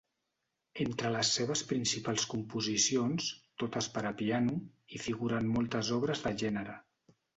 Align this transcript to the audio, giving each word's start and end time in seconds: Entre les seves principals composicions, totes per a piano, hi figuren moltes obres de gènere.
Entre 0.85 1.09
les 1.15 1.33
seves 1.39 1.61
principals 1.71 2.25
composicions, 2.31 3.27
totes 3.65 3.91
per 3.99 4.03
a 4.11 4.15
piano, 4.23 4.57
hi 4.95 5.03
figuren 5.05 5.53
moltes 5.59 5.93
obres 5.99 6.25
de 6.25 6.33
gènere. 6.45 6.79